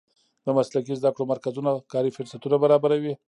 د 0.45 0.47
مسلکي 0.57 0.93
زده 0.99 1.09
کړو 1.15 1.29
مرکزونه 1.33 1.71
کاري 1.93 2.11
فرصتونه 2.17 2.55
برابروي. 2.63 3.13